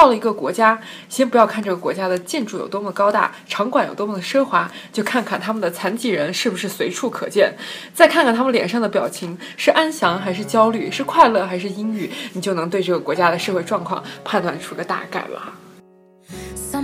[0.00, 0.80] 到了一个国家，
[1.10, 7.54] 先不要看这个国家的建筑有多么高大，场馆有多么的奢华，就看看他们的残疾人是不是随处可见，
[7.92, 15.59] 再看看他们脸上的表情是安详还是焦虑，是快乐还是阴郁，你就能对这个国家的社会状况判断出个大概了。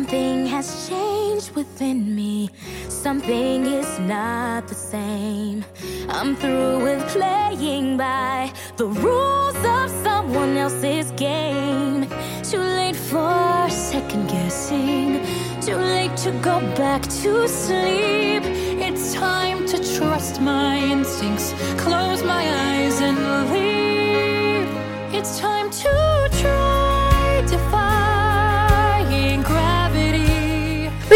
[0.07, 2.49] Something has changed within me.
[2.89, 5.65] Something is not the same.
[6.09, 12.07] I'm through with playing by the rules of someone else's game.
[12.45, 15.27] Too late for second guessing.
[15.61, 18.45] Too late to go back to sleep.
[18.87, 21.53] It's time to trust my instincts.
[21.79, 23.19] Close my eyes and
[23.51, 24.69] leave.
[25.13, 26.06] It's time to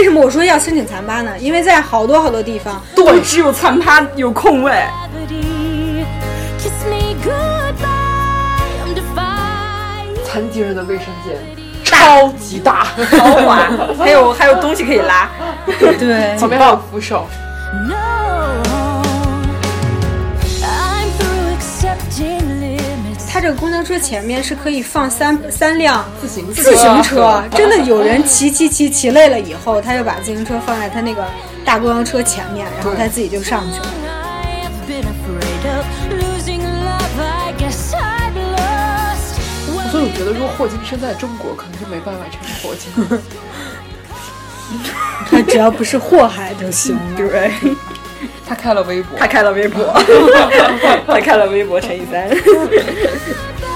[0.01, 1.31] 为什么我说要申请残趴呢？
[1.39, 4.73] 因为在好多好多地方，对，只有残趴有空位。
[4.73, 6.07] gravity.
[6.59, 8.81] Kiss me goodbye.
[8.83, 10.25] I'm defying.
[10.25, 11.37] 残疾人的卫生间
[11.85, 12.87] 超级大，
[13.19, 13.69] 豪华，
[14.03, 15.29] 还有还有东西可以拉。
[15.67, 17.27] 对旁边还有扶手。
[23.51, 31.27] 个公交车前面是可以放三三辆自行车自行车，真的有人骑骑骑骑累了以后，他就把自行车放在他那个
[31.65, 33.87] 大公交车前面，然后他自己就上去了。
[34.07, 37.21] I have been afraid of losing love.
[37.21, 39.41] I guess I've lost.
[39.91, 43.21] 所以我觉得，如果霍金生在中国，可能就没办法成为霍金。
[45.29, 47.03] 他只要不是祸害就行了。
[47.17, 47.51] 对，
[48.51, 49.85] 他开了微博，他开了微博，
[51.07, 52.29] 他开了微博乘以三。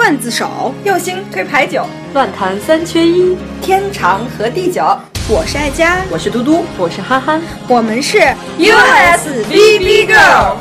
[0.00, 1.84] 段子手，右星推牌九，
[2.14, 3.36] 乱弹三缺一。
[3.60, 4.82] 天长和地久。
[5.28, 7.38] 我是爱佳，我是嘟嘟我是憨憨，
[7.68, 8.16] 我们是
[8.58, 10.54] ，USBB Girl，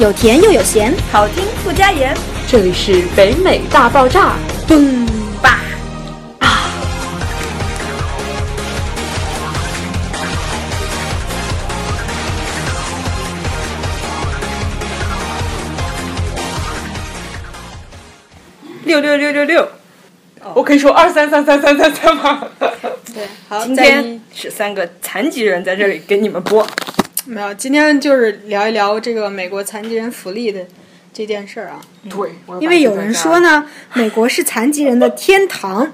[0.00, 2.12] 有甜又有咸，好听不加盐。
[2.48, 4.32] 这里是北美大爆炸。
[4.66, 5.06] 嘣
[5.40, 5.60] 吧！
[19.00, 19.68] 六六六六六，
[20.54, 22.46] 我可以说二三三三三三三吗？
[22.58, 26.66] 对， 好，今天是三个残疾人在这里给你们播。
[27.24, 30.60] 没有，今天就是聊一聊这个美国残疾人福利的
[31.12, 31.80] 这件事儿啊。
[32.10, 33.64] 对，因为有人说呢，
[33.94, 35.90] 美国是残疾人的天堂。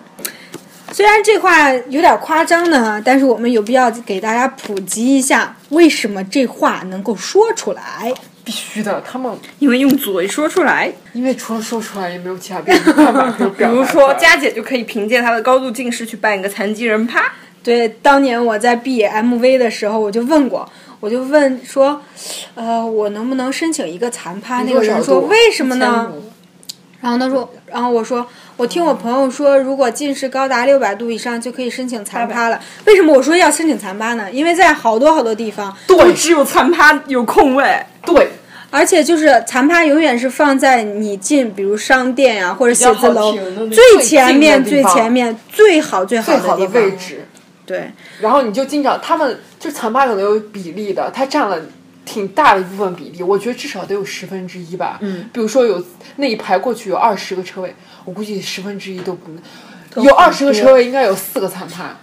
[0.91, 8.12] 虽然这话有点夸张呢，但是我们有必要给大家普及一下，为什么这话能够说出来。
[8.48, 13.62] 必须的，他们因为用嘴说出来，因为除了说出来，也没有其他别的办法可以 比。
[13.62, 17.31] 如说佳姐就可以凭借她的高度近视去扮一个残疾人趴。
[17.62, 20.66] 对，当年我在毕业 MV 的时候，我就问过，
[20.98, 22.00] 我就问说，
[22.54, 24.62] 呃，我能不能申请一个残趴？
[24.62, 26.10] 那个人说为什么呢？
[27.00, 28.26] 然后他说，然后我说，
[28.56, 32.60] 我听我朋友说，如果近视高达六百度以上就可以申请残趴了。
[32.86, 34.31] 为什么我说要申请残趴呢？
[34.32, 37.81] 因为在好多好多地方，对，只有残趴有空位。
[38.04, 38.32] 对，
[38.70, 43.32] 而且就是残趴永远是放在你进，比如商店呀、或者写字楼
[43.70, 46.66] 最前面、最前面、最好最好的。
[46.66, 47.25] 位置。
[47.64, 51.60] 对，然后你就经常，他们就残趴可能有比例的，它占了
[52.08, 54.98] 挺大的一部分比例，我觉得至少得有十分之一吧。
[55.02, 55.84] 嗯，比如说有
[56.16, 57.74] 那一排过去有二十个车位，
[58.06, 61.96] 我估计十分之一都不能，有二十个车位应该有四个残趴，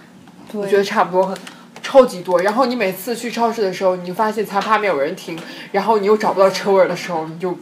[0.52, 1.36] 我觉得差不多很。
[1.82, 5.38] 超级多，然后你每次去超市的时候，你就发现残趴没有人停，
[5.70, 7.56] 然后你又找不到车位的时候，你就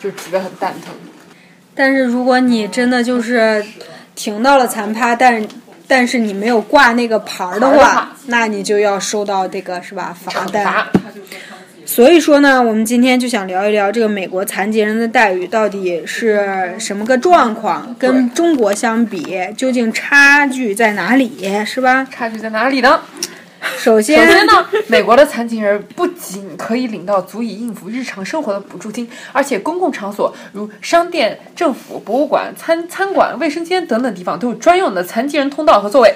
[0.00, 0.94] 就觉得很蛋疼。
[1.74, 3.66] 但是如果你真的就是
[4.14, 5.48] 停到了残趴，但是
[5.88, 10.86] 但是你没有挂那个牌儿的话那你就要收到这个是吧罚单。
[11.86, 19.24] 所以说呢，我们今天就想聊一聊这个美国残疾人的待遇到底是什么个状况，跟中国相比
[19.56, 21.30] 究竟差距在哪里，
[21.64, 22.06] 是吧？
[22.10, 23.00] 差距在哪里呢？
[23.78, 24.52] 首先，首先呢，
[24.88, 36.12] 美国的残疾人不仅可以领到足以应付日常生活的补助金，而且公共场所如商店、政府、博物馆、餐餐馆、卫生间等等地方都有专用的残疾人通道和座位。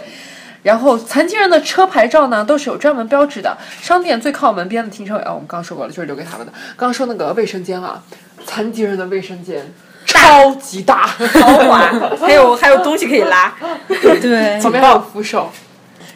[0.62, 3.56] 然后，残疾人的车牌照呢，都是有专门标志的。
[3.80, 6.52] 商店最靠门边的停车位，哦，我们刚刚说过了，就是留给他们的。
[6.76, 8.02] 刚刚说那个卫生间啊，
[8.44, 9.72] 残疾人的卫生间
[10.04, 11.78] 超级大，豪华，
[12.20, 13.54] 还有还有东西可以拉，
[13.88, 15.50] 对，旁边还有扶手。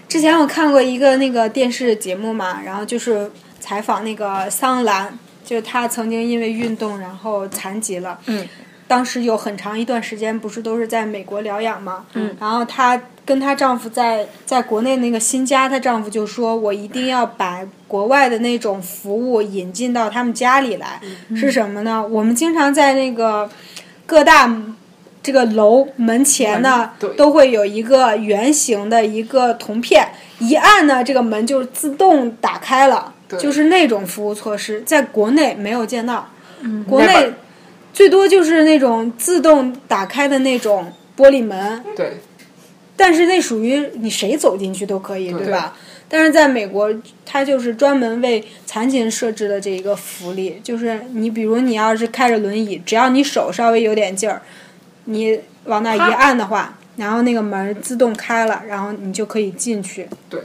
[0.08, 3.31] 之前我看过一个那个电视节目嘛，然后就是
[3.61, 8.19] 采访那个桑兰，就是他曾经因为运动然后残疾了。
[8.26, 8.46] 嗯。
[8.94, 12.05] 当时有很长一段时间不是都是在美国疗养吗？
[12.12, 12.37] 嗯。
[12.38, 21.00] 然后她跟她丈夫在在国内那个新家，她丈夫就说：“我一定要把国外的那种服务引进到他们家里来。”
[21.35, 22.06] 是什么呢？
[22.06, 23.50] 我们经常在那个
[24.06, 24.49] 各大。
[25.25, 30.06] 这个楼门前呢，都会有一个圆形的一个铜片，
[30.38, 36.29] 一按呢，这个门就自动打开了，就是那种服务措施，在国内没有见到。
[36.87, 37.32] 国内
[37.94, 41.82] 最多就是那种自动打开的那种玻璃门。
[41.96, 42.19] 对。
[42.96, 45.76] 但是那属于你谁走进去都可以，对吧？
[46.08, 46.94] 但是在美国，
[47.26, 54.41] 它就是专门为残疾人设置的这一个福利，就是你比如你要是开着轮椅，只要你手稍微有点劲儿。
[55.06, 60.08] 你往那一按的话，然后那个门自动开了，然后你就可以进去。
[60.31, 60.41] 对，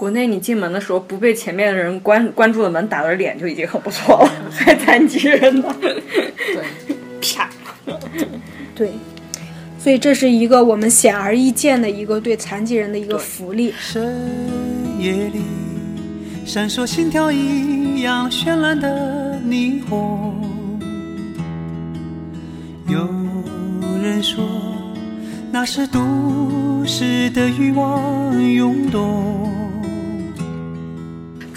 [0.00, 5.76] 国内你进门的时候不被前面的人关关住的门打的脸就已经很不错了，还残疾人呢。
[5.78, 5.94] 对，
[7.20, 7.50] 啪。
[8.74, 8.92] 对，
[9.78, 13.74] 所以这是一个我们显而易见的一个对残疾人的一个福利。
[13.78, 14.16] 深
[14.98, 15.42] 夜里
[16.46, 20.34] 闪烁心跳一样绚烂的霓虹。
[22.88, 23.06] 有
[24.02, 24.42] 人说，
[25.52, 26.00] 那是都
[26.86, 29.69] 市的欲望涌动。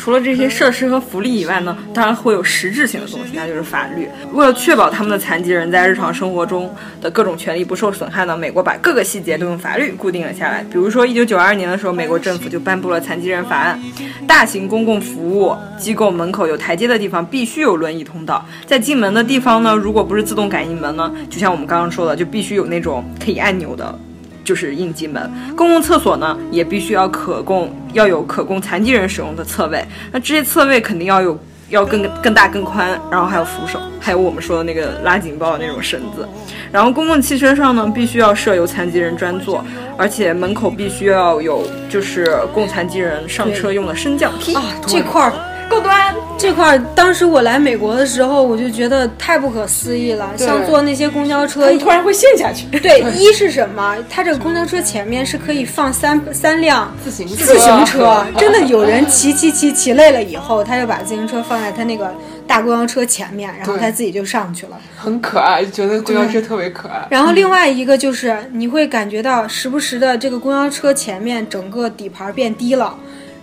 [0.04, 4.06] 除了这些设施和福利以外呢，当然会有实质性的东西，那就是法律。
[4.34, 6.70] 为了确保他们的残疾人在日常生活中
[7.00, 10.62] 的各种权利不受损害呢，美国把各个细节都用法律固定了下来。
[10.70, 13.82] 比如说，一九九二年的时候，美国政府就颁布了残疾人法案，
[14.28, 23.98] 大型公共服务机构门口有台阶的地方必须有轮椅通道，在进门的地方呢，如果不是自动感应门呢，就像我们刚刚说的，就必须有那种可以按钮的。
[24.44, 36.28] 就是应急门，公共厕所呢也必须要可供要有可供残疾人使用的厕位，那这些厕位肯定要有要更更大更宽，然后还有扶手，还有我们说的那个拉警报的那种绳子，
[36.72, 39.64] 然后公共汽车上呢必须要设有残疾人专座，
[39.98, 44.54] 而且门口必须要有就是供残疾人上车用的升降梯。
[44.56, 45.34] 啊这块儿。
[45.70, 50.30] 高端这块，当时我来美国的时候，我就觉得太不可思议了。
[50.38, 52.66] 像坐那些公交车，突然会陷下去。
[52.80, 53.96] 对，一是什么？
[54.10, 62.14] 它这个公交车前面是可以放三三辆自行自行车，真的有人骑骑骑骑累了以后，他就把自行车放在他那个
[62.46, 67.08] 大公交车前面，然后他自己就上去了，很可爱，觉得公交车特别可爱。
[67.10, 72.96] 然后另外一个就是你会感觉到时不时的这个公交车前面整个底盘变低了，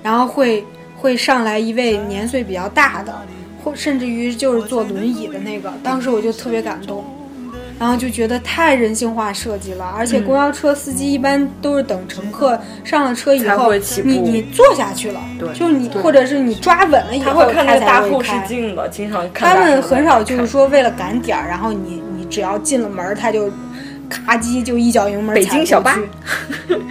[0.02, 0.64] 然后会。
[1.00, 3.14] 会上来一位年岁比较大的，
[3.64, 7.02] 或甚至于就是坐轮椅的那个，当时我就特别感动，
[7.78, 9.94] 然后就觉得太人性化设计了。
[9.96, 13.72] 而且公交车司机一般都是等乘客上了车以后，
[14.04, 15.20] 你你坐下去了，
[15.54, 17.80] 就是你或者是你抓稳了以后，他才会开。
[17.80, 19.56] 大后视镜的，经常看。
[19.56, 23.50] 他们很少就是说为了赶点儿，然后你你只要进了门，他就。
[24.10, 25.96] 咔叽就一脚油门北京小巴，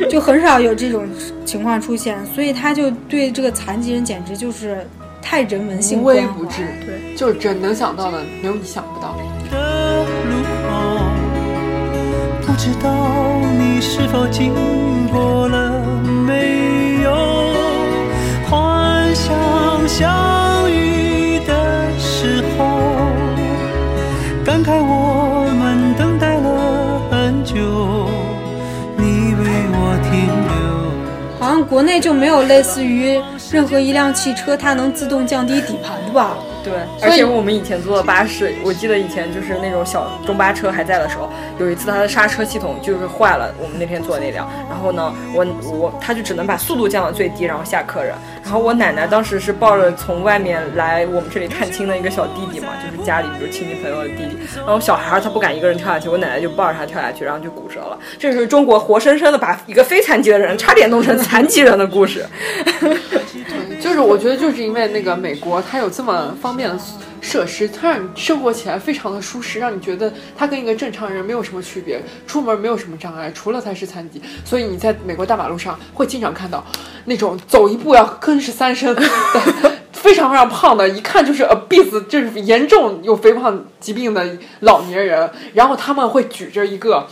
[0.09, 1.05] 就很少有这种
[1.45, 4.87] 情况出现，所以他就对这个残疾人简直就是
[5.21, 9.19] 太人文性无微不至，对，就是真能想到的没有你想不到的。
[12.41, 12.89] 不知道
[13.57, 14.53] 你是否经
[15.11, 15.79] 过了
[16.25, 17.09] 没有？
[18.49, 19.87] 幻想
[31.69, 33.21] 国内就没有类似于
[33.51, 36.35] 任何一辆汽车，它能自动降低底盘的吧？
[36.63, 43.53] 对，而且我们以前坐的巴士，我记得以前就是那种小中巴车还在的时候，有一次它的刹车系统就是坏了。
[43.61, 48.13] 我们那天坐的那辆，然后呢，我我他就只能把速度降到最低，然后下客人。
[48.43, 54.37] 然后我奶奶当时是抱着从外面来我们这里探亲的一个小弟弟嘛，就是家里比如亲戚朋友的弟弟。
[54.57, 57.97] 然后小孩他不敢一个人跳下去，我奶奶就抱着他跳下去，然后就骨折了。
[58.17, 62.25] 这是中国活生生的把一个非残疾的人差点弄成残疾人的故事。
[63.89, 66.79] 就是我觉得就是因为那个美国它有这么方便的
[67.21, 76.63] 设施，它让你生活起来非常的舒适，让你觉得它跟一个正常人没有什么区别，出门没有什么障碍，除了他是残疾，所以你在美国大马路上会经常看到
[77.05, 79.01] 那种走一步要吭哧三声的。
[79.91, 84.25] 非常非常胖的，一看就是 obese，就是严重有肥胖疾病的
[84.61, 85.29] 老年人。
[85.53, 87.05] 然后他们会举着一个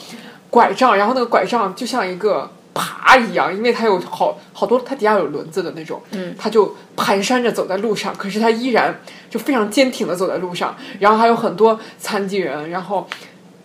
[0.49, 6.01] 拐杖，然后那个拐杖就像一个爬一样，因为它有好好多，它底下有轮子的那种。
[6.11, 8.97] 嗯，他就蹒跚着走在路上，可是他依然
[9.29, 10.75] 就非常坚挺的走在路上。
[10.99, 13.07] 然后还有很多残疾人，然后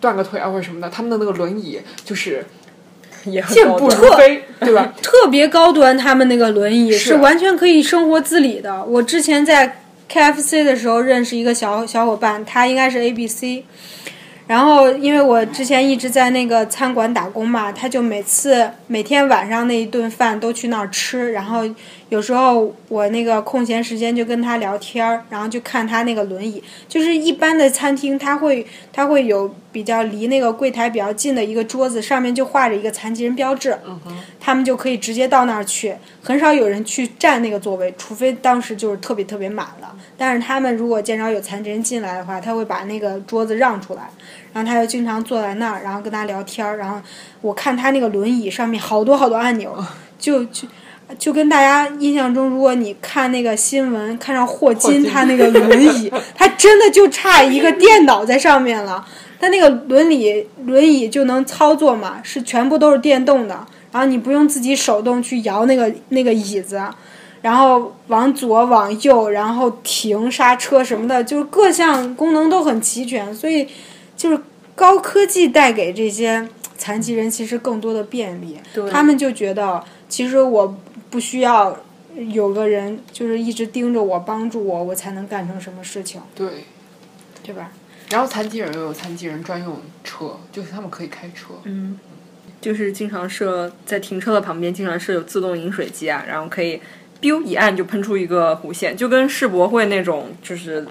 [0.01, 2.45] 断个腿啊或者什么的，他们的那个轮椅就是。
[3.47, 4.93] 健步如飞， 对吧？
[5.01, 8.83] 特别高端，他们那个轮椅是完全可以生活自理的。
[8.83, 13.63] 我之前在 KFC 的时候认识一个小小伙伴，他应该是 ABC。
[14.53, 21.31] 然后，因为我之前一直在那个餐馆打工嘛，他就每次每天晚上那一顿饭都去那儿吃。
[21.31, 21.67] 然后
[22.13, 26.63] 有时候我那个空闲时间就跟他聊天儿，然后就看他那个轮椅。
[26.87, 33.75] 就是一般的餐厅，他会他会有比较离那个柜台比较近的一个桌子，上面就画着一个残疾人标志，
[34.39, 35.95] 他们就可以直接到那儿去。
[36.21, 39.95] 很少有人去占那个座位，除非当时就是特别特别满了。
[40.15, 44.07] 但是他们如果见着有残疾人进来的话，他会把那个桌子让出来。
[44.53, 46.77] 然后他就经常坐在那儿，然后跟他聊天儿。
[46.77, 47.01] 然后
[47.41, 49.75] 我看他那个轮椅上面好多好多按钮，
[50.19, 50.67] 就就
[51.17, 59.05] 就跟大家印象中，如果你看那个新闻，看上霍金他那个轮椅， 他真的就差一个电脑在上面了。
[59.39, 66.81] 他那个轮椅轮椅就能操作嘛，是全部都是电动的，然后你不用自己手动去摇那个那个椅子，
[67.41, 73.67] 然后往左往右，然后停刹车什么的，就是各项功能都很齐全，所以。
[74.15, 74.39] 就是
[74.75, 78.57] 高科技带给这些残疾人其实更多的便利，
[78.89, 80.77] 他们就觉得其实我
[81.13, 81.77] 不需要
[82.15, 86.19] 有个人就是一直盯着我帮助我，我才能干成什么事情。
[86.33, 86.47] 对，
[87.43, 87.71] 对吧？
[88.09, 91.53] 然后残疾人又有残疾人专用车，就是他们可以开车。
[91.65, 91.99] 嗯，
[92.59, 96.81] 就是经常设在停车的旁边，经常设有自动饮水机啊，然后可以
[97.21, 100.83] biu 一按就喷出一个弧线，就跟世博会那种就是。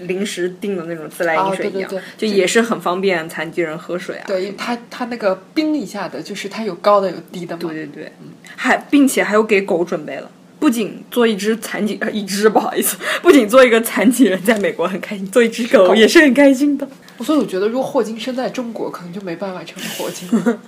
[0.00, 4.24] 临时订的那种自来饮水一样，就也是很方便残疾人喝水啊。
[4.26, 7.60] 对，它它那个冰一下的，就是它有高的有低的嘛。
[7.62, 8.12] 对对对，
[8.56, 16.88] 还并且还有给狗准备了，不仅做一只残疾，一只 不好意思，不仅做一个残疾人在美国很开心，做一只狗也是很开心的。
[17.20, 20.28] 所以我觉得，如果霍金生在中国，可能就没办法成为霍金。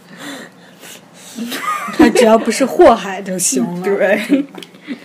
[1.96, 3.82] 他只要不是祸害就行了。
[3.84, 4.44] 对。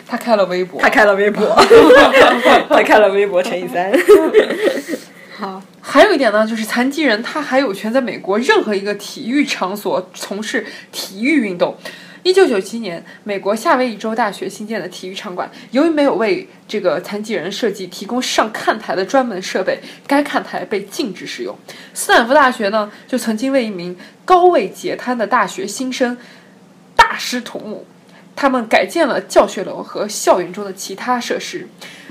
[0.07, 1.45] 他开了微博，他开了微博，
[2.69, 3.91] 他开了微博乘以三。
[5.37, 11.75] 好，还有一点呢，就是残疾人他还有权在美国任何一个体育场所从事体育运动。
[12.23, 19.77] 一九九七年，美国夏威夷州大学新建的体育场馆，由于没有为这个残疾人设计提供上看台的专门设备，
[20.07, 21.55] 该看台被禁止使用。
[21.93, 26.17] 斯坦福大学呢，就曾经为一名高位截瘫的大学新生
[26.95, 27.85] 大师同目。
[28.35, 31.67] 他们改建了教学楼和校园中的其他设施，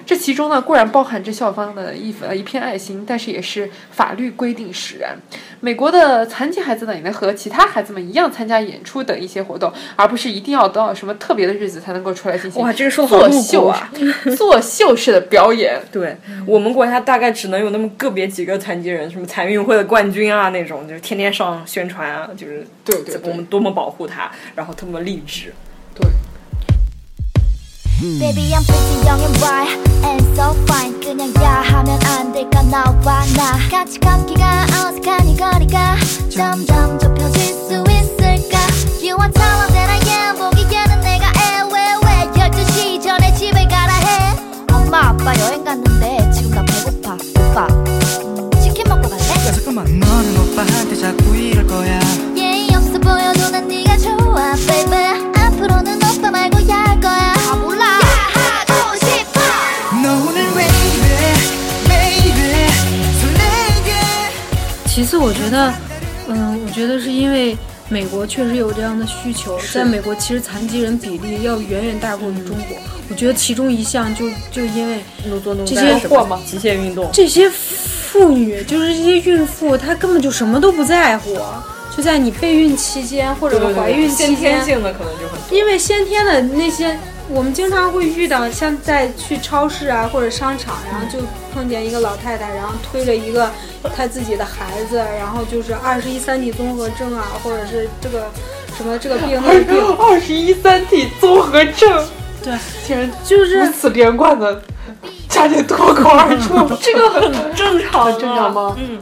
[0.06, 5.16] 这其中呢固然包含着校方的一呃一片爱心，但是也是法律规定使然。
[5.60, 13.90] 美国的残疾孩子呢也能和其他孩子们一样参加演出等一些活动，而不是一定要到什么特别的日子才能够出来进行哇，这个说作秀啊，
[14.36, 15.80] 作秀式的表演。
[15.90, 16.16] 对
[16.46, 25.54] 我们国家大概只能有那么个别几个残疾人，什么残运会的冠军啊那种，就是天天上宣传啊，就是对对我们多么保护他，然后多么励志。
[28.04, 30.92] 对。Baby I'm pretty young and white and so fine.
[31.00, 33.58] 그냥 야 하면 안 될까 나와 나.
[33.70, 35.96] 같이 걷기가 어색하니 거리가
[36.28, 38.58] 점점 좁혀질 수 있을까?
[39.00, 40.36] You want talented I am.
[40.36, 44.36] 보기에는 내가 애외외 12시 전에 집에 가라 해?
[44.72, 47.14] 엄마 아빠 여행 갔는데 지금 나 배고파.
[47.40, 49.22] 오빠 음, 치킨 먹고 갈래?
[49.48, 49.86] 야 잠깐만.
[49.98, 51.98] 너는 오빠한테 자꾸 이럴 거야.
[52.36, 55.32] 예의 없어 보여도 난 네가 좋아 baby.
[55.36, 56.53] 앞으로는 오빠 말고
[64.94, 65.74] 其次，我觉得，
[66.28, 67.58] 嗯，我觉得是因为
[67.88, 72.76] 美国确实有这样的需求，在美国其实残疾人比例要远远大过于中国。
[73.10, 75.00] 我觉得其中一项就就因为
[75.66, 76.40] 这些货吗？
[76.46, 81.36] 极限运动，这些妇女就是这些孕妇，她根本就什么都不在乎。
[81.96, 85.38] 就在你备孕期间或者怀孕期先天间，性的可能就很。
[85.50, 86.96] 因为先天的那些，
[87.34, 91.18] 我们经常会遇到，像在去超市啊或者商场，然后就
[91.52, 93.50] 碰见一个老太太，然后推着一个
[93.96, 98.26] 她自己的孩子，然后就是二十一三体综合症啊，或者是这个
[98.76, 102.06] 什么这个病那个病，二十一三体综合症，
[102.40, 102.54] 对，
[102.86, 104.62] 竟然就是如此连贯的
[105.28, 108.76] 差点脱口而出， 这个很正常，很正常吗？
[108.78, 109.00] 嗯，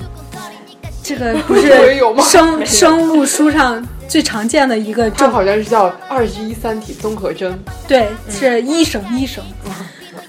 [1.02, 1.68] 这个不是
[2.24, 9.42] 生生物书上最常见的一个它症，好像是叫二十一三体综合征，对，是医生医生，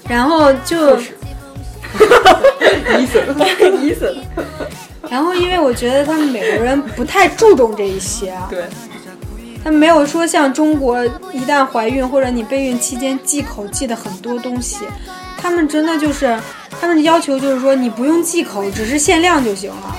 [0.08, 0.96] 然后就
[2.96, 3.22] 医生。
[3.82, 4.16] 医生。
[5.10, 8.64] 然后因为我觉得他们美国人不太注重这一些啊，对，
[9.62, 14.78] 他没有说像中国一旦怀孕或者你备孕期间忌口忌的很多东西，
[15.36, 16.40] 他们真的就是
[16.80, 19.94] 他们的要求就是说你不用忌口，只是限量就行了。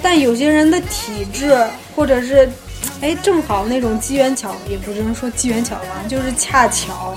[0.00, 1.54] 但有些人的体质
[1.94, 2.48] 或者是，
[3.00, 7.14] 哎，正好那种机缘巧，也不能说机缘巧合，就是恰巧，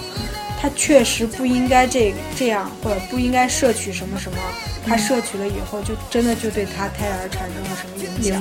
[0.61, 4.37] 他确实不应该这这样，或者不应该摄取什么什么，
[4.85, 8.39] 他摄取了以后就真的就对他胎儿产生了什么影响，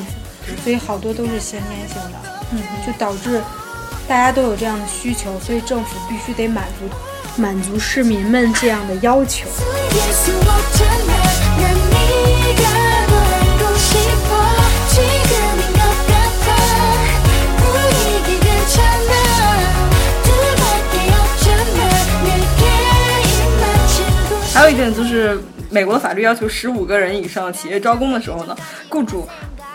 [0.62, 2.18] 所以好多都是先天性的，
[2.52, 3.40] 嗯，就导致
[4.06, 6.94] 大家都有这样的需求，所以政府必须得满足
[7.40, 9.48] 满足市民们这样的要求。
[24.80, 25.38] 곳还有一点就是，
[25.70, 28.56] 美国的法律要求十五个人以上企业招工的时候呢，
[28.88, 29.28] 雇主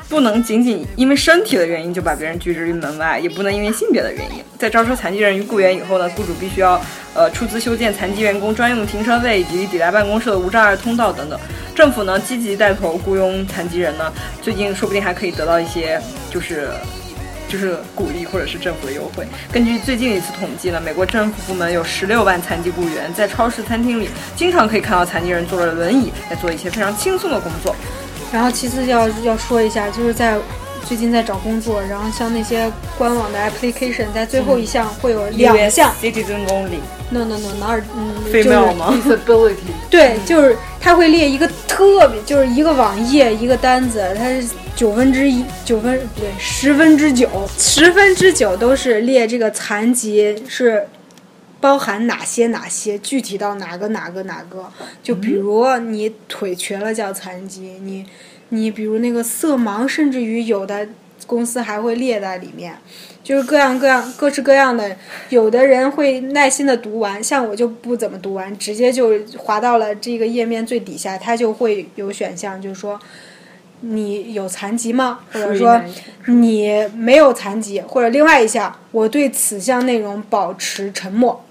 [0.09, 4.43] 不能仅仅因为身体的原因就把别人拒之于门外，也不能因为性别的原因。
[4.57, 6.81] 在招收残疾人于雇员以后呢，雇主必须要
[7.13, 11.39] 呃出资修建残疾员工专用的停车位以及抵达办公室的无障碍通道等等。
[11.75, 16.69] 政府呢积极带头雇佣残疾人呢，最近说不定还可以得到一些就是
[17.47, 19.25] 就是鼓励或者是政府的优惠。
[19.51, 27.75] 根据最近一次统计呢，美国政府部门有十六万残疾雇员，在超市、餐厅里经常可以看到残疾人坐着轮椅在做一些非常轻松的工作。
[28.33, 30.37] 然后其次要要说一下，就是在
[30.86, 39.56] 最近在找工作，然后像那些官网的 application，在最后一项会有两项、citizen only，no no no 哪儿嗯，非就是？disability，
[39.89, 47.27] 对，就是它会列一个特别，就是一个网页一个单子，它是九分之一，九分不对，十分之九，
[47.58, 50.88] 十分之九都是列这个残疾是
[51.60, 54.72] 包含哪些哪些，具体到哪个哪个哪个。
[55.01, 58.06] 就比如你腿瘸了叫残疾，你
[58.49, 60.87] 你比如那个色盲，甚至于有的
[61.25, 62.77] 公司还会列在里面。
[63.23, 64.95] 就是各样各样各式各样的，
[65.29, 72.99] 有的人会耐心的读完，像我就不怎么读完，直接就滑到了这个页面最底下，它就会有选项，就是说
[73.79, 75.21] 你有残疾吗？
[75.34, 75.81] 或者说
[76.27, 81.43] 你没有残疾，或者另外一项，我对此项内容保持沉默，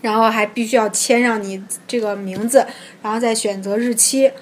[0.00, 2.66] 然后还必须要签上你这个名字，
[3.00, 4.32] 然后再选择日期，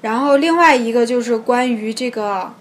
[0.00, 2.52] 然后另外一个就是关于这个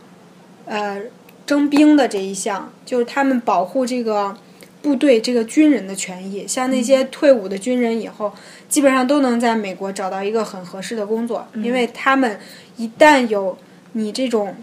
[0.65, 1.01] 呃
[1.45, 4.35] 征兵的这一项，就是他们保护这个
[4.81, 8.33] 部队这个军人的权益，像那些退伍的军人以后，
[8.67, 12.39] 基本上都能在美国找到一个很合适的工作，因为他们
[12.77, 13.57] 一旦有
[13.93, 14.55] 你这种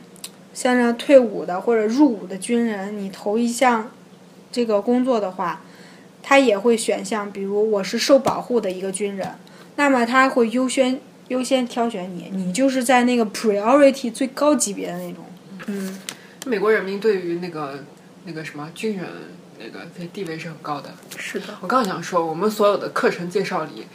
[0.52, 3.90] 像这退伍的或者入伍的军人，你投一项
[4.50, 5.62] 这个工作的话，
[6.22, 9.30] 他也会选项，比如我是受保护的一个军人，
[9.76, 15.24] 那么他会优先优先挑选你，你就是在那个 priority 最高级别的那种。
[15.66, 15.98] 嗯
[16.46, 17.82] 美国人民对于那个
[18.24, 19.06] 那个什么军人
[19.58, 20.90] 那个地位是很高的。
[21.16, 23.86] 是的，我刚想说，我们所有的课程介绍里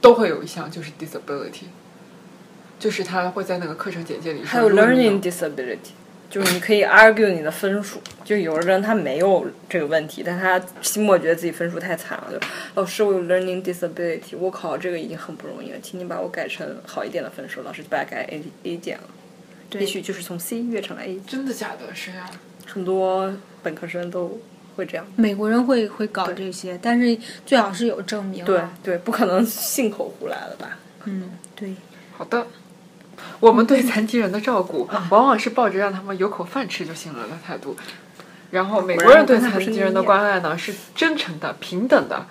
[0.00, 1.64] 都会有一项就是 disability，
[2.78, 4.48] 就是他会在那个课程简介里说。
[4.48, 5.96] 还有 learning disability，
[6.30, 8.00] 就是你可以 argue 你的分数。
[8.24, 17.62] 就有的人他没有这个问题，但他期末觉得自己分数太惨了，就老师我有 learning disability，我考这个已经很不容易了，请你把我改成好一点的分数。
[17.62, 19.04] 老师就把它改 A A 减了，
[19.80, 21.18] 也许就是从 C 跃成了 A。
[21.26, 21.94] 真的假的？
[21.94, 22.30] 是啊？
[22.66, 24.38] 很多本科生都
[24.76, 25.06] 会这样。
[25.16, 28.44] 美国人会会搞这些，但是最好是有证明。
[28.44, 30.78] 对，对，不可能信口胡来了吧？
[31.04, 31.74] 嗯，对。
[32.12, 32.46] 好的。
[33.40, 37.76] 我们对残疾人的照顾，往往是抱着让他们有口饭吃就行了的态度。
[38.50, 42.26] 然后美国人对残疾人的关爱呢，是真诚的、平等的，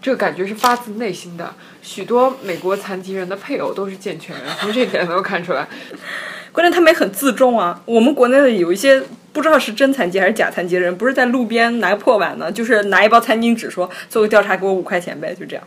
[0.00, 1.54] 这个感觉是发自内心的。
[1.80, 5.68] 许多美国残疾人的配偶都是健全人，从这点能够看出来。
[6.52, 7.80] 关键他们也很自重啊。
[7.86, 9.02] 我们国内的有一些
[9.32, 15.64] 不知道是真残疾还是假残疾的人，不是在路边拿个破碗呢，就是拿一包餐巾纸说做个调查给我五块钱呗，就这样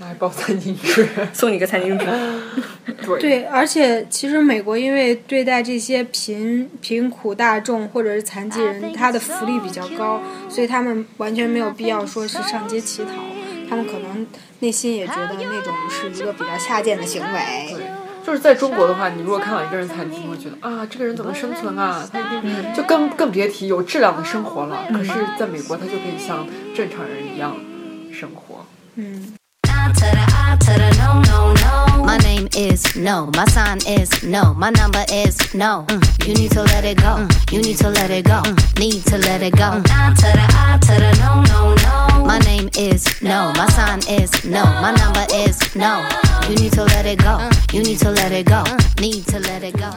[0.00, 2.06] 拿一包餐巾纸， 送你个餐巾纸。
[3.06, 13.10] 对对，而且其实美国因为对待这些贫贫苦大众或者是残疾人，他的福利比较高，所以他们完全没有必要说是上街乞讨，
[13.68, 14.26] 他们可能
[14.60, 17.74] 内心也觉得那种是一个比较下贱的行为。
[17.74, 17.86] 对，
[18.24, 22.06] 就是在中国的话，你如果看到一个人残疾，你会觉得啊，这个人怎么生存啊？
[22.12, 24.86] 他一定就更更别提有质量的生活了。
[24.92, 27.56] 可是在美国，他就可以像正常人一样
[28.12, 28.66] 生活。
[28.96, 29.34] 嗯。
[29.99, 32.03] to the I to the no, no, no.
[32.03, 33.29] My name is no.
[33.35, 34.53] My sign is no.
[34.53, 35.85] My number is no.
[35.87, 36.27] Mm.
[36.27, 37.13] You need to let it go.
[37.17, 37.51] Mm.
[37.51, 38.41] You need to let it go.
[38.43, 38.79] Mm.
[38.79, 39.81] Need to let it go.
[39.85, 42.25] I to the I to the no, no, no.
[42.25, 43.51] My name is no.
[43.55, 44.63] My sign is no.
[44.63, 46.07] My number is no.
[46.49, 47.49] You need to let it go.
[47.73, 48.63] You need to let it go.
[48.99, 49.91] Need to let it go.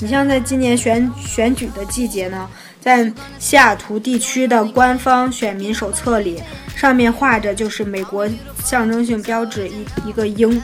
[0.00, 2.48] 你像在今年选选举的季节呢，
[2.79, 6.41] 在西雅图地区的官方选民手册里，
[6.75, 8.27] 上面画着就是美国
[8.63, 10.55] 象征性标志一一个鹰，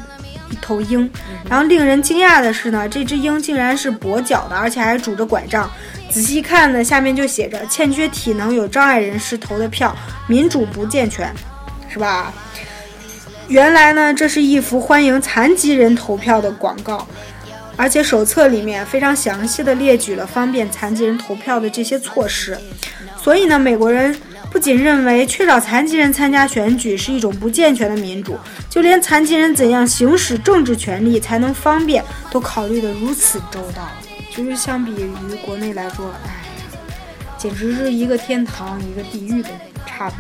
[0.50, 1.10] 一头鹰。
[1.50, 5.70] 然后令人惊讶的是呢，这只鹰竟然是跛脚的，而且还拄着拐杖。
[6.10, 9.96] 仔细看呢，下面就写着“欠缺体能有障碍人士投的票，
[10.28, 11.34] 民主不健全”，
[11.90, 12.32] 是吧？
[13.48, 17.06] 原来呢，这是一幅欢迎残疾人投票的广告。
[17.78, 22.58] 而且手册里面非常详细的列举了方便残疾人投票的这些措施，
[23.22, 24.16] 所以呢，美国人
[24.52, 28.38] 不仅认为缺少残疾人参加选举是一种不健全的民主，
[28.70, 33.90] 就连残疾人怎样行使政治权利才能方便，都考虑得如此周到。
[34.32, 36.36] 就是相比于国内来说，哎呀，
[37.38, 39.50] 简直是一个天堂一个地狱的
[39.86, 40.18] 差别。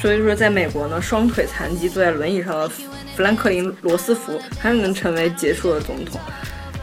[0.00, 6.20] 所以说，在美国呢，双腿残疾坐在轮椅上的富兰克林·罗斯福还是能成为杰出的总统。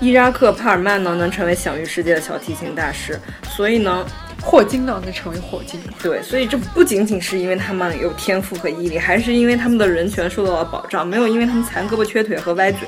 [0.05, 4.05] 伊扎克·帕尔曼呢能成为享誉世界的小提琴大师，所以呢，
[4.39, 5.81] 霍金呢能成为霍金。
[5.99, 12.87] 对，所以这不仅仅是因为他们有天赋和毅力，还是因为他们的人权受到了保障，没有因为他们残胳膊缺腿和歪嘴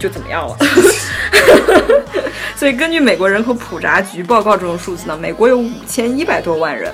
[0.00, 0.56] 就怎么样了。
[2.56, 6.90] 所以根据美国人口普查局报告这种数字呢，美国有五千一百多万人，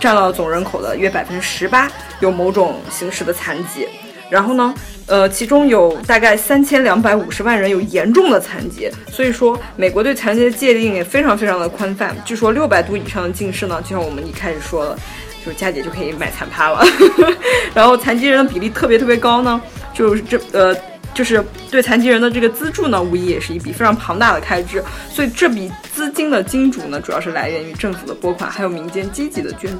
[0.00, 3.86] 占到总人口的约百分之十八，有某种形式的残疾。
[4.30, 4.74] 然后呢，
[5.06, 12.16] 呃，其中有大概三千两百五十万人有严重的残疾，所以说美国对残疾的界定也非常非常的宽泛。
[12.24, 14.98] 据说六百度以上的近视呢，就像我们一开始说的，
[15.44, 16.84] 就是佳姐就可以买残趴了。
[17.74, 19.60] 然后残疾人的比例特别特别高呢，
[19.92, 20.74] 就是这呃，
[21.12, 24.82] 就是对残疾人的这个资助呢，无疑也是一笔非常庞大的开支。
[25.10, 29.78] 所以这笔资金的金主呢，主要是来源于政府的拨款，还有民间积极的捐助。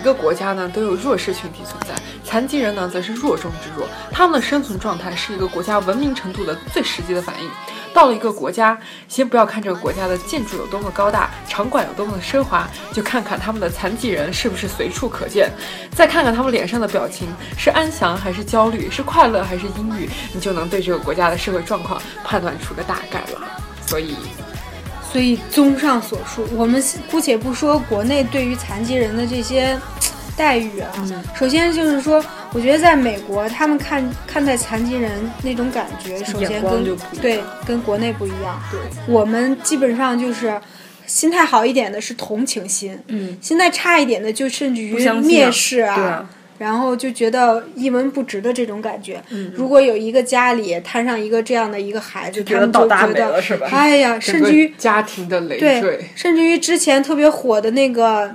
[0.00, 7.50] 一个国家呢都有弱势群体存在，残疾人呢则是弱中之弱，他们的生存状态是一个国家文明程度的最实际的反应。
[7.92, 15.50] 到了一个国家，先不要看这个国家的建筑有多么高大，场馆有多么的奢华，就看看他们的残疾人是不是随处可见，
[15.94, 23.40] 再看看他们脸上的表情是安详还是焦虑，是快乐还是阴郁，你就能对这个国家的社会状况判断出个大概了。
[23.86, 24.14] 所以，
[25.12, 29.76] 所以综上所述，我们姑且不说国内对于残疾人的这些
[30.36, 30.92] 待遇啊，
[31.36, 35.10] 首先就是说，我觉得在美国，他们看看待残疾人
[35.42, 38.62] 那种感觉，首先跟对跟国内不一样。
[38.70, 40.58] 对，我们基本上就是
[41.06, 49.18] 心态好一点的是同情心，嗯，心态差一点的就甚至于蔑视对啊然后就觉得一文不值的这种感觉。
[49.54, 58.30] 如果有一个家里摊上一个这样的一个孩子，他们就觉得哎呀， 甚至于家庭的累对赘，，甚至于之前特别火的那个，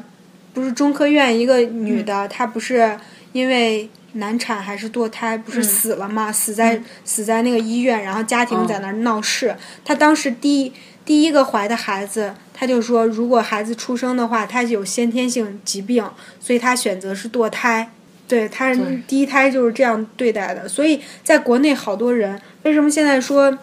[0.56, 2.98] 不是中科院一个女的，她不是
[3.32, 6.32] 因为难产还是堕胎，不是死了吗？
[6.32, 9.56] 死在死在那个医院，然后家庭在那儿闹事。
[9.84, 10.74] 她当时第
[11.06, 16.04] 第一个怀的孩子，她就说，如果孩子出生的话，他有先天性疾病，
[16.40, 17.92] 所以她选择是堕胎。
[18.28, 19.02] 对，她对。
[19.08, 23.58] 第一胎就是这样对待的，所以在国内好多人为什么现在说，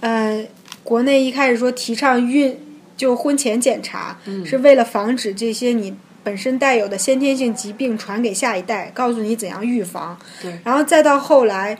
[0.00, 0.46] 呃，
[0.82, 2.58] 国内一开始说提倡孕
[2.96, 5.94] 就婚前检查，是为了防止这些你
[6.24, 10.18] 本身带有的先天性疾病传给下一代，告诉你怎样预防。
[10.42, 10.58] 对。
[10.64, 11.78] 然后再到后来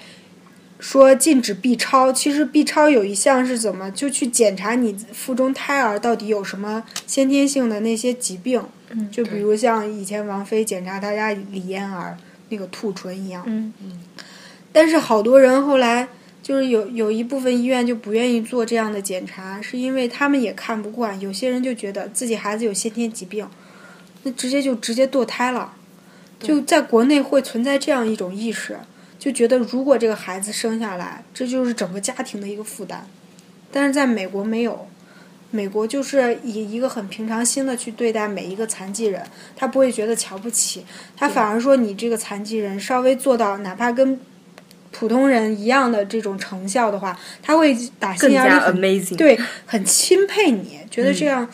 [0.79, 8.63] 说禁止 B 超，其实 B 超有一项是怎么就去检查你腹中胎儿到底有什么先天性的那些疾病，
[9.11, 12.17] 就比如像以前王菲检查她家李嫣儿
[12.49, 13.43] 那个兔唇一样。
[13.47, 13.73] 嗯
[14.73, 16.07] 但是好多人后来
[16.43, 23.49] 就是有有一部分医院就不愿意做这样的检查，是因为他们也看不惯，有些人就觉得自己孩子有先天疾病，
[24.23, 25.73] 那直接就直接堕胎了。
[26.39, 28.79] 就在国内会存在这样一种意识，
[29.19, 33.09] 就觉得如果这个孩子生下来，这就是整个家庭的一个负担。
[33.73, 34.87] 但是在美国没有，
[35.57, 39.23] 美国就是以一个很平常心的去对待每一个残疾人，
[39.57, 40.85] 他不会觉得瞧不起，
[41.17, 44.21] 他反而说你这个残疾人稍微做到哪怕跟
[44.93, 51.49] 普通人一样的这种成效的话，他会打心眼里很对很钦佩你，觉得这样。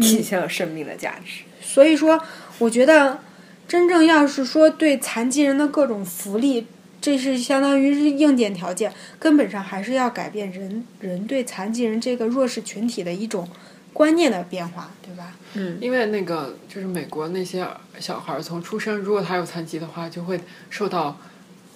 [0.00, 1.44] 体现了生命的价值。
[1.62, 2.20] 所以说，
[2.58, 3.20] 我觉得
[3.68, 6.66] 真正要是说对残疾人的各种福利，
[7.04, 13.46] 这是相当于是硬件条件，根本上还是要改变人人对残疾人这个弱势群体的一种
[13.92, 15.36] 观念的变化，对吧？
[15.52, 20.40] 嗯，因为那个就是美国那些小孩儿从出生，如果他有残疾的话，就会
[20.70, 21.18] 受到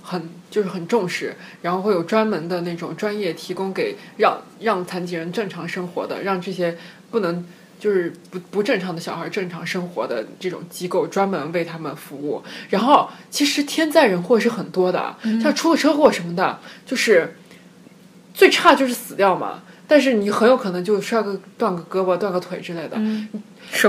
[0.00, 6.78] 很就是很重视，然后会有专门的那种专业提供给让让残疾人正常生活的，让这些
[7.10, 7.46] 不能。
[7.78, 12.42] 就是不不正常的小孩正常生活的这种机构，专门为他们服务。
[12.70, 17.36] 然后，其实天灾人祸是很多的，像出了车祸什么的，就是
[18.34, 19.62] 最差就是死掉嘛。
[19.88, 22.96] 但是你很有可能就摔个断个胳膊、断个腿之类的。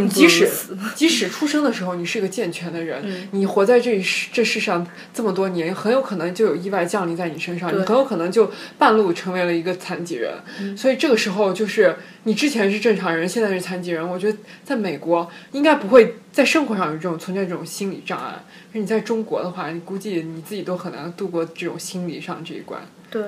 [0.09, 0.49] 即使
[0.95, 10.33] 即使出生的时候你是个健全的人，你活在这世这世上这么多年，很有可能就有意外降临在你身上，你很有可能就半路成为了一个残疾人。
[10.75, 14.05] 所以这个时候就是你之前是正常人，现在是残疾人。
[14.05, 18.43] 我觉得在美国应该不会在生活上有这种存在这种心理障碍。
[18.73, 22.81] 你在中国的话，你估计你自己都很难度过这种心理上这一关。
[23.09, 23.23] 对，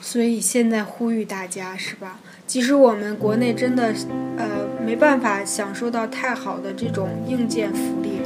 [0.00, 2.20] 所以现在呼吁大家是吧？
[2.46, 3.92] 即使我们国内真的
[4.36, 4.46] 呃
[4.84, 8.20] 没办法享受到太好的这种硬件福利，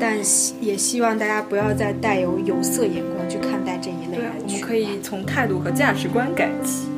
[0.00, 0.16] 但
[0.60, 4.56] 也希望大家不要再带有有色眼光去看待这一类人群。
[4.56, 6.88] 我们可以从态度和价值观改起。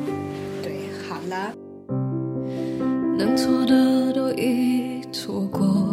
[0.62, 0.72] 对，
[1.07, 1.53] 好了。
[3.18, 5.84] 能错的都已错过，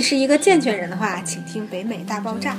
[0.00, 2.52] 你是一个健全人的话，请听北美大爆炸；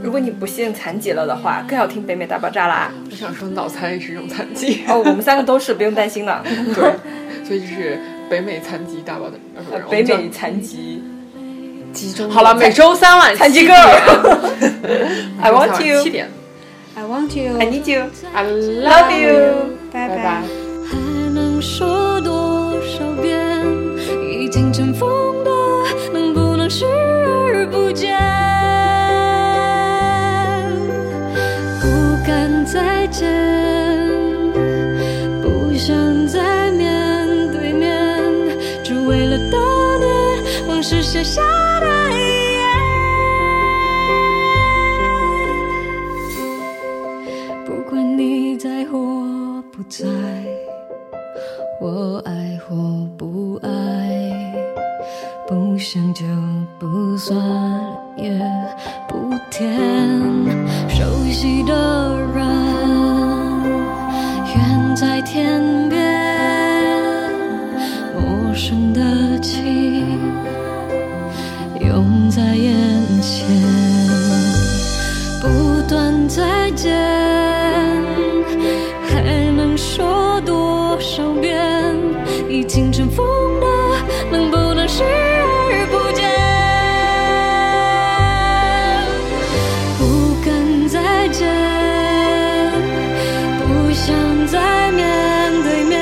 [0.00, 2.92] 如果你不幸残疾了的话，更要听北美大爆炸啦。
[3.10, 6.40] 我想说，脑残也是一种残疾哦，我们三个都是，不用担心的。
[6.72, 6.94] 对，
[7.44, 7.98] 所以就是
[8.30, 9.34] 北美残疾大爆炸。
[9.90, 11.02] 北美残疾
[11.92, 12.30] 集中。
[12.30, 16.00] 好了，每周三晚残疾 girl，I want you。
[16.04, 16.28] 七点。
[16.94, 17.58] I want you.
[17.58, 18.04] I need you.
[18.32, 19.76] I love you.
[19.90, 20.42] 拜拜。
[20.88, 20.96] 还
[21.34, 21.88] 能说
[82.68, 83.26] 经尘封
[83.60, 83.66] 的，
[84.30, 86.28] 能不能视而不见？
[89.98, 90.04] 不
[90.44, 90.52] 敢
[90.86, 91.48] 再见，
[93.58, 94.14] 不想
[94.46, 95.00] 再面
[95.62, 95.98] 对面，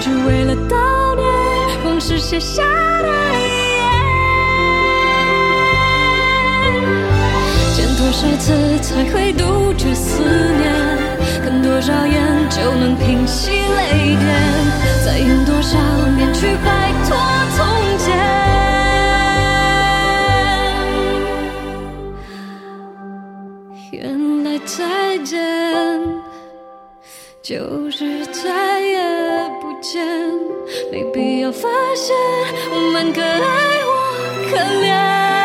[0.00, 1.22] 只为了悼念
[1.84, 2.62] 往事写下
[3.02, 3.84] 的遗言。
[7.76, 10.72] 见多少次才会杜绝思念？
[11.44, 14.87] 看多少眼就能平息泪点？
[15.08, 15.78] 再用多少
[16.18, 17.16] 年去摆脱
[17.56, 17.64] 从
[17.96, 18.14] 前？
[23.90, 25.40] 原来再见
[27.40, 29.00] 就是再也
[29.62, 30.06] 不见，
[30.92, 31.66] 没必要发
[31.96, 32.14] 现
[32.70, 33.90] 我们可爱或
[34.50, 35.37] 可怜。